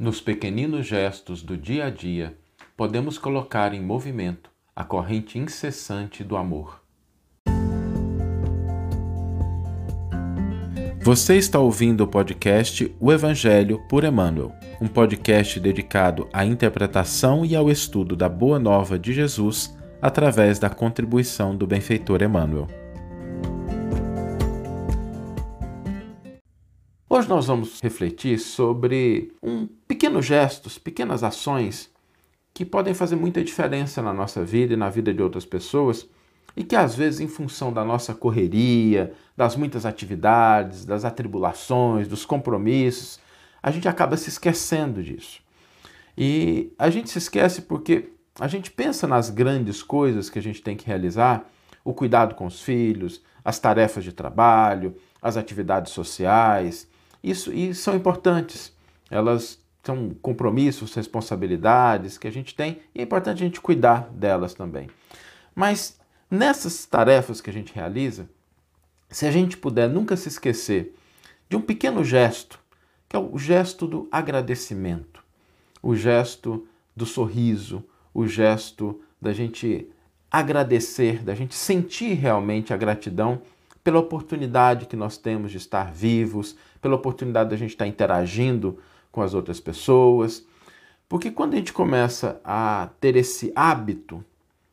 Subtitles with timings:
[0.00, 2.38] Nos pequeninos gestos do dia a dia,
[2.76, 6.80] podemos colocar em movimento a corrente incessante do amor.
[11.02, 17.56] Você está ouvindo o podcast O Evangelho por Emmanuel, um podcast dedicado à interpretação e
[17.56, 22.68] ao estudo da Boa Nova de Jesus através da contribuição do benfeitor Emmanuel.
[27.28, 31.90] Hoje nós vamos refletir sobre um pequenos gestos, pequenas ações
[32.54, 36.08] que podem fazer muita diferença na nossa vida e na vida de outras pessoas
[36.56, 42.24] e que às vezes em função da nossa correria, das muitas atividades, das atribulações, dos
[42.24, 43.20] compromissos,
[43.62, 45.42] a gente acaba se esquecendo disso.
[46.16, 48.10] E a gente se esquece porque
[48.40, 51.46] a gente pensa nas grandes coisas que a gente tem que realizar,
[51.84, 56.88] o cuidado com os filhos, as tarefas de trabalho, as atividades sociais,
[57.22, 58.72] isso, e são importantes.
[59.10, 64.52] Elas são compromissos, responsabilidades que a gente tem e é importante a gente cuidar delas
[64.52, 64.90] também.
[65.54, 65.98] Mas
[66.30, 68.28] nessas tarefas que a gente realiza,
[69.08, 70.94] se a gente puder nunca se esquecer
[71.48, 72.60] de um pequeno gesto,
[73.08, 75.24] que é o gesto do agradecimento,
[75.82, 77.82] o gesto do sorriso,
[78.12, 79.88] o gesto da gente
[80.30, 83.40] agradecer, da gente sentir realmente a gratidão
[83.88, 88.78] pela oportunidade que nós temos de estar vivos, pela oportunidade de a gente estar interagindo
[89.10, 90.44] com as outras pessoas.
[91.08, 94.22] Porque quando a gente começa a ter esse hábito,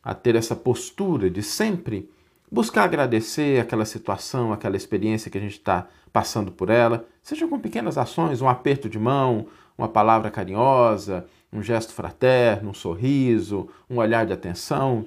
[0.00, 2.08] a ter essa postura de sempre
[2.48, 7.58] buscar agradecer aquela situação, aquela experiência que a gente está passando por ela, seja com
[7.58, 13.96] pequenas ações, um aperto de mão, uma palavra carinhosa, um gesto fraterno, um sorriso, um
[13.96, 15.04] olhar de atenção,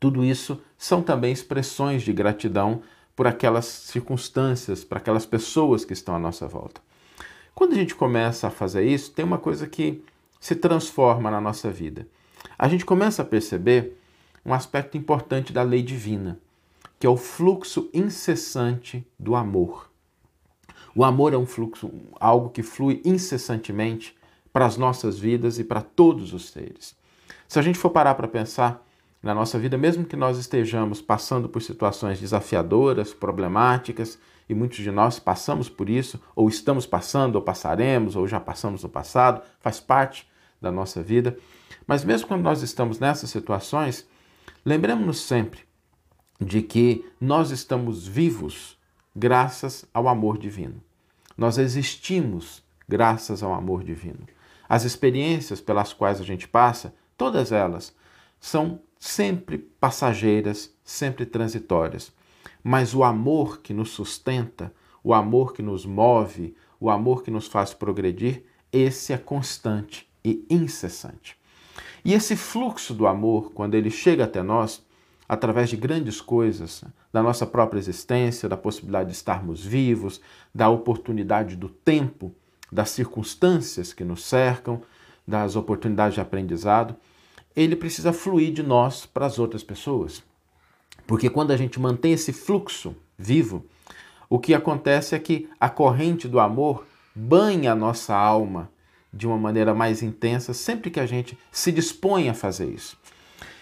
[0.00, 2.80] tudo isso são também expressões de gratidão
[3.20, 6.80] por aquelas circunstâncias, para aquelas pessoas que estão à nossa volta.
[7.54, 10.02] Quando a gente começa a fazer isso, tem uma coisa que
[10.40, 12.08] se transforma na nossa vida.
[12.58, 14.00] A gente começa a perceber
[14.42, 16.40] um aspecto importante da lei divina,
[16.98, 19.90] que é o fluxo incessante do amor.
[20.96, 24.16] O amor é um fluxo, algo que flui incessantemente
[24.50, 26.96] para as nossas vidas e para todos os seres.
[27.46, 28.82] Se a gente for parar para pensar,
[29.22, 34.90] na nossa vida, mesmo que nós estejamos passando por situações desafiadoras, problemáticas, e muitos de
[34.90, 39.78] nós passamos por isso, ou estamos passando, ou passaremos, ou já passamos no passado, faz
[39.78, 40.26] parte
[40.60, 41.36] da nossa vida.
[41.86, 44.08] Mas mesmo quando nós estamos nessas situações,
[44.64, 45.60] lembremos-nos sempre
[46.40, 48.76] de que nós estamos vivos
[49.14, 50.82] graças ao amor divino.
[51.36, 54.26] Nós existimos graças ao amor divino.
[54.68, 57.94] As experiências pelas quais a gente passa, todas elas,
[58.40, 62.12] são sempre passageiras, sempre transitórias.
[62.62, 64.72] Mas o amor que nos sustenta,
[65.02, 70.44] o amor que nos move, o amor que nos faz progredir, esse é constante e
[70.50, 71.36] incessante.
[72.04, 74.84] E esse fluxo do amor, quando ele chega até nós,
[75.28, 80.20] através de grandes coisas, da nossa própria existência, da possibilidade de estarmos vivos,
[80.54, 82.34] da oportunidade do tempo,
[82.70, 84.82] das circunstâncias que nos cercam,
[85.26, 86.96] das oportunidades de aprendizado,
[87.62, 90.22] ele precisa fluir de nós para as outras pessoas.
[91.06, 93.66] Porque quando a gente mantém esse fluxo vivo,
[94.28, 98.70] o que acontece é que a corrente do amor banha a nossa alma
[99.12, 102.96] de uma maneira mais intensa sempre que a gente se dispõe a fazer isso.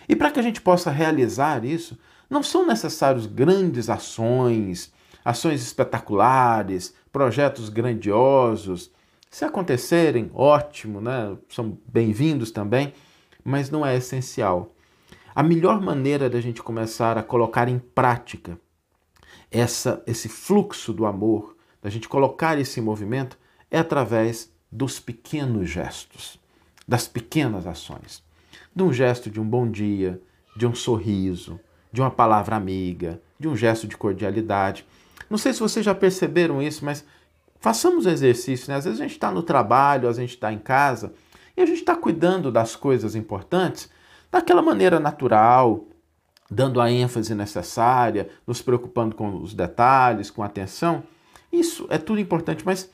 [0.09, 1.99] E para que a gente possa realizar isso,
[2.29, 4.93] não são necessários grandes ações,
[5.25, 8.91] ações espetaculares, projetos grandiosos.
[9.31, 11.37] Se acontecerem, ótimo, né?
[11.49, 12.93] são bem-vindos também
[13.49, 14.75] mas não é essencial.
[15.35, 18.59] A melhor maneira da gente começar a colocar em prática
[19.51, 23.39] essa, esse fluxo do amor, da gente colocar esse movimento,
[23.71, 26.39] é através dos pequenos gestos,
[26.87, 28.23] das pequenas ações.
[28.75, 30.21] De um gesto de um bom dia,
[30.55, 31.59] de um sorriso,
[31.91, 34.85] de uma palavra amiga, de um gesto de cordialidade.
[35.31, 37.03] Não sei se vocês já perceberam isso, mas
[37.61, 38.71] façamos exercício.
[38.71, 38.77] Né?
[38.77, 41.15] Às vezes a gente está no trabalho, às vezes a gente está em casa
[41.58, 43.90] e a gente está cuidando das coisas importantes
[44.31, 45.88] daquela maneira natural,
[46.49, 51.02] dando a ênfase necessária, nos preocupando com os detalhes, com atenção.
[51.52, 52.88] Isso é tudo importante, mas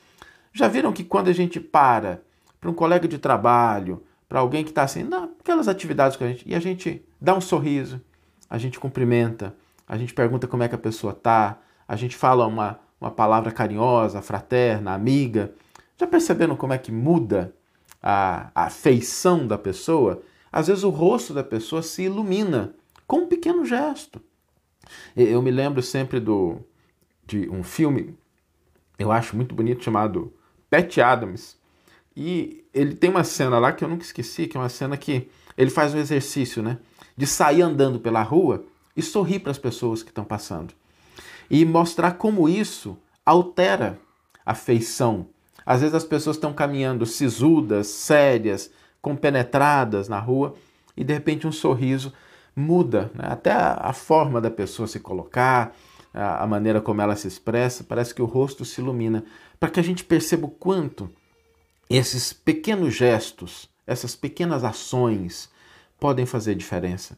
[0.51, 2.23] já viram que quando a gente para
[2.59, 6.49] para um colega de trabalho, para alguém que está assim, naquelas atividades com a gente,
[6.49, 8.01] e a gente dá um sorriso,
[8.49, 9.55] a gente cumprimenta,
[9.87, 13.51] a gente pergunta como é que a pessoa está, a gente fala uma, uma palavra
[13.51, 15.53] carinhosa, fraterna, amiga.
[15.99, 17.53] Já perceberam como é que muda
[18.07, 20.21] a, a feição da pessoa,
[20.51, 22.75] às vezes o rosto da pessoa se ilumina
[23.07, 24.21] com um pequeno gesto.
[25.17, 26.59] Eu me lembro sempre do,
[27.25, 28.15] de um filme,
[28.99, 30.31] eu acho muito bonito, chamado
[30.69, 31.57] Pat Adams,
[32.15, 35.27] E ele tem uma cena lá que eu nunca esqueci, que é uma cena que
[35.57, 36.77] ele faz um exercício, né?
[37.17, 38.63] De sair andando pela rua
[38.95, 40.73] e sorrir para as pessoas que estão passando.
[41.49, 43.99] E mostrar como isso altera
[44.45, 45.27] a feição.
[45.65, 48.69] Às vezes as pessoas estão caminhando sisudas, sérias,
[49.01, 50.55] compenetradas na rua
[50.95, 52.13] e de repente um sorriso
[52.55, 53.25] muda, né?
[53.27, 55.75] até a, forma da pessoa se colocar,
[56.13, 59.25] a, a maneira como ela se expressa, parece que o rosto se ilumina,
[59.59, 61.09] para que a gente perceba o quanto
[61.89, 65.49] esses pequenos gestos, essas pequenas ações
[65.99, 67.17] podem fazer diferença.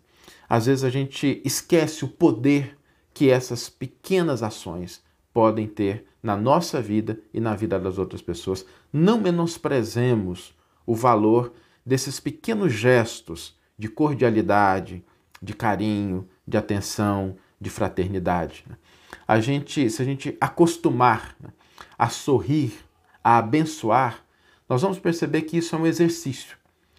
[0.49, 2.77] Às vezes a gente esquece o poder
[3.13, 5.01] que essas pequenas ações
[5.37, 8.65] podem ter na nossa vida e na vida das outras pessoas.
[8.91, 11.53] Não menosprezemos o valor
[11.85, 15.05] desses pequenos gestos de cordialidade,
[15.39, 18.65] de carinho, de atenção, de fraternidade.
[18.67, 18.77] Né?
[19.27, 21.51] A gente, se a gente acostumar né,
[21.95, 22.73] a sorrir,
[23.23, 24.25] a abençoar,
[24.67, 26.57] nós vamos perceber que isso é um exercício.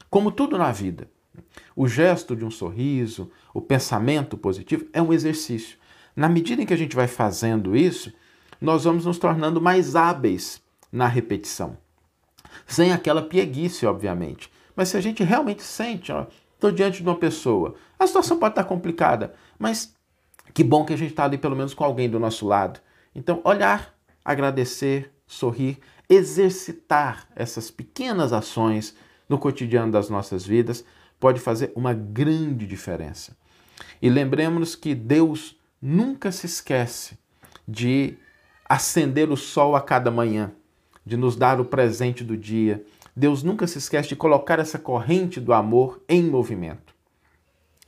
[0.08, 1.11] Como tudo na vida,
[1.75, 5.76] o gesto de um sorriso, o pensamento positivo é um exercício.
[6.14, 8.12] Na medida em que a gente vai fazendo isso,
[8.60, 11.76] nós vamos nos tornando mais hábeis na repetição.
[12.66, 14.50] Sem aquela pieguice, obviamente.
[14.75, 16.12] Mas se a gente realmente sente,
[16.55, 19.94] estou diante de uma pessoa, a situação pode estar complicada, mas
[20.55, 22.81] que bom que a gente está ali pelo menos com alguém do nosso lado.
[23.14, 23.94] Então, olhar,
[24.25, 25.78] agradecer, sorrir,
[26.08, 28.96] exercitar essas pequenas ações
[29.28, 30.84] no cotidiano das nossas vidas
[31.20, 33.37] pode fazer uma grande diferença.
[34.00, 37.19] E lembremos que Deus nunca se esquece
[37.66, 38.16] de
[38.69, 40.53] acender o sol a cada manhã,
[41.05, 42.85] de nos dar o presente do dia.
[43.17, 46.94] Deus nunca se esquece de colocar essa corrente do amor em movimento.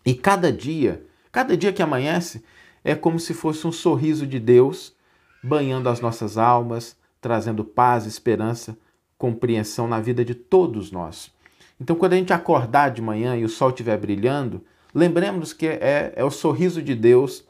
[0.05, 2.43] E cada dia, cada dia que amanhece,
[2.83, 4.95] é como se fosse um sorriso de Deus
[5.43, 8.77] banhando as nossas almas, trazendo paz, esperança,
[9.19, 11.31] compreensão na vida de todos nós.
[11.79, 14.63] Então, quando a gente acordar de manhã e o sol estiver brilhando,
[14.95, 17.45] lembremos que é, é o sorriso de Deus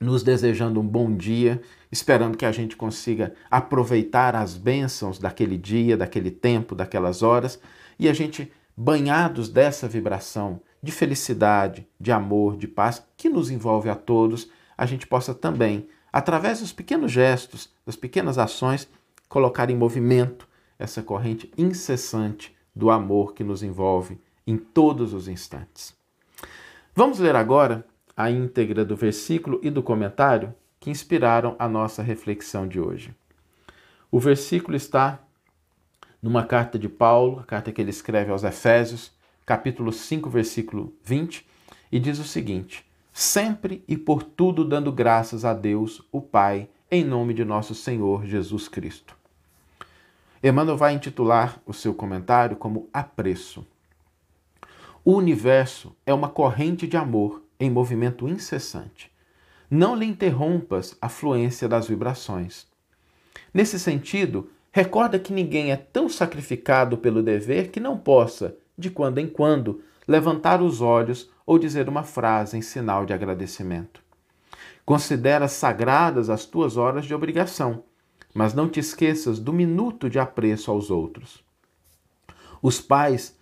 [0.00, 1.60] nos desejando um bom dia,
[1.90, 7.60] esperando que a gente consiga aproveitar as bênçãos daquele dia, daquele tempo, daquelas horas,
[7.98, 13.88] e a gente, banhados dessa vibração de felicidade, de amor, de paz, que nos envolve
[13.88, 18.88] a todos, a gente possa também através dos pequenos gestos, das pequenas ações,
[19.28, 20.48] colocar em movimento
[20.78, 25.94] essa corrente incessante do amor que nos envolve em todos os instantes.
[26.94, 27.84] Vamos ler agora
[28.18, 33.14] a íntegra do versículo e do comentário que inspiraram a nossa reflexão de hoje.
[34.10, 35.20] O versículo está
[36.20, 39.12] numa carta de Paulo, a carta que ele escreve aos Efésios,
[39.46, 41.46] capítulo 5, versículo 20,
[41.92, 47.04] e diz o seguinte: sempre e por tudo dando graças a Deus, o Pai, em
[47.04, 49.16] nome de nosso Senhor Jesus Cristo.
[50.42, 53.64] Emmanuel vai intitular o seu comentário como Apreço.
[55.04, 59.10] O universo é uma corrente de amor em movimento incessante.
[59.70, 62.66] Não lhe interrompas a fluência das vibrações.
[63.52, 69.18] Nesse sentido, recorda que ninguém é tão sacrificado pelo dever que não possa, de quando
[69.18, 74.02] em quando, levantar os olhos ou dizer uma frase em sinal de agradecimento.
[74.84, 77.84] Considera sagradas as tuas horas de obrigação,
[78.32, 81.44] mas não te esqueças do minuto de apreço aos outros.
[82.62, 83.36] Os pais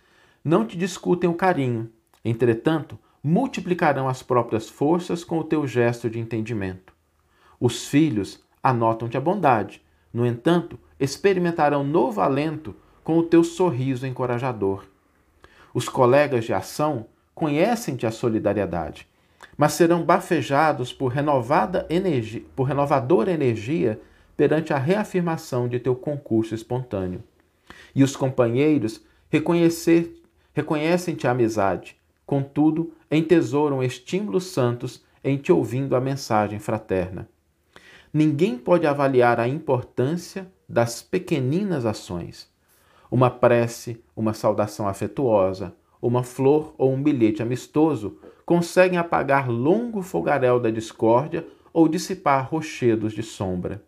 [0.45, 1.91] não te discutem o carinho,
[2.25, 6.93] entretanto, multiplicarão as próprias forças com o teu gesto de entendimento.
[7.59, 9.83] Os filhos anotam-te a bondade,
[10.15, 14.85] no entanto, experimentarão novo alento com o teu sorriso encorajador.
[15.75, 19.09] Os colegas de ação conhecem-te a solidariedade,
[19.59, 24.01] mas serão bafejados por, renovada energia, por renovadora energia
[24.37, 27.25] perante a reafirmação de teu concurso espontâneo.
[27.93, 36.58] E os companheiros reconhecem-te a amizade, contudo, entesouram estímulos santos em te ouvindo a mensagem
[36.58, 37.29] fraterna.
[38.13, 42.48] Ninguém pode avaliar a importância das pequeninas ações.
[43.10, 50.60] Uma prece, uma saudação afetuosa, uma flor ou um bilhete amistoso conseguem apagar longo fogaréu
[50.60, 53.82] da discórdia ou dissipar rochedos de sombra.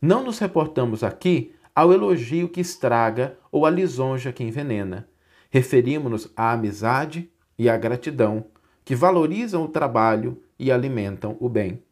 [0.00, 5.08] Não nos reportamos aqui ao elogio que estraga ou à lisonja que envenena.
[5.50, 7.30] Referimos-nos à amizade
[7.62, 8.44] e à gratidão,
[8.84, 11.82] que valorizam o trabalho e alimentam o bem.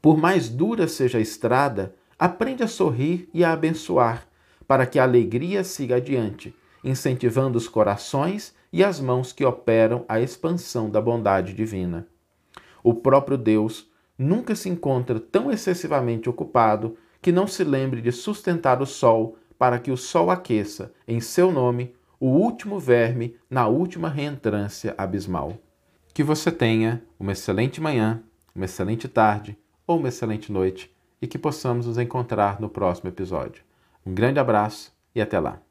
[0.00, 4.26] Por mais dura seja a estrada, aprende a sorrir e a abençoar,
[4.66, 10.20] para que a alegria siga adiante incentivando os corações e as mãos que operam a
[10.20, 12.06] expansão da bondade divina.
[12.82, 18.80] O próprio Deus nunca se encontra tão excessivamente ocupado que não se lembre de sustentar
[18.80, 24.10] o sol para que o sol aqueça, em seu nome, o último verme na última
[24.10, 25.56] reentrância abismal.
[26.12, 28.22] Que você tenha uma excelente manhã,
[28.54, 33.64] uma excelente tarde ou uma excelente noite e que possamos nos encontrar no próximo episódio.
[34.04, 35.69] Um grande abraço e até lá!